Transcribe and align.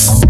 Thank 0.00 0.29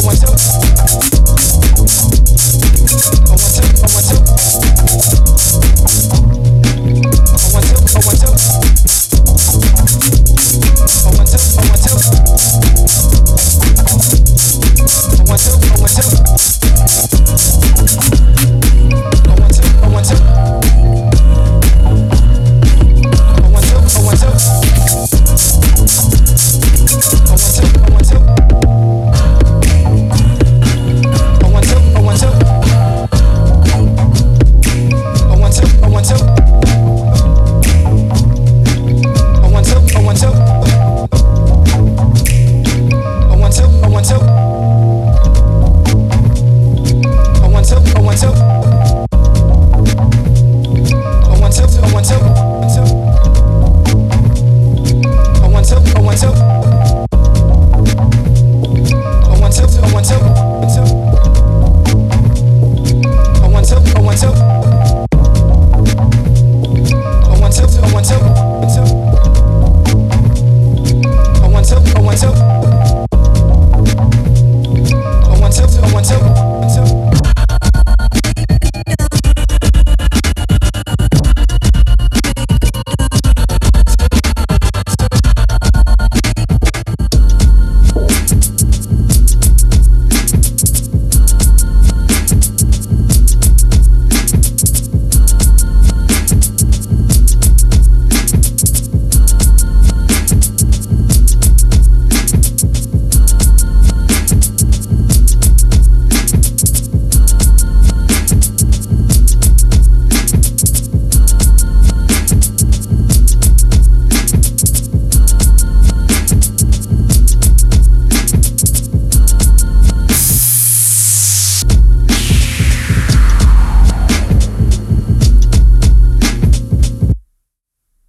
influencer. 0.00 0.59